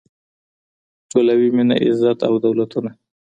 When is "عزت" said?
1.85-2.19